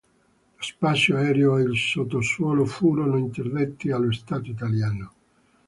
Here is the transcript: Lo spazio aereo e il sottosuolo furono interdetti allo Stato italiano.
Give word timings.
Lo 0.57 0.63
spazio 0.63 1.15
aereo 1.17 1.57
e 1.57 1.61
il 1.61 1.77
sottosuolo 1.77 2.65
furono 2.65 3.17
interdetti 3.17 3.91
allo 3.91 4.11
Stato 4.11 4.49
italiano. 4.49 5.13